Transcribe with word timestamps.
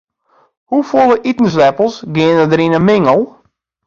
Hoefolle 0.73 1.17
itensleppels 1.31 1.95
geane 2.15 2.45
der 2.51 2.63
yn 2.65 2.77
in 2.79 2.85
mingel? 2.89 3.21